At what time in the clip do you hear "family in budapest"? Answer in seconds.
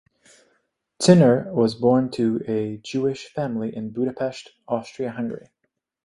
3.27-4.49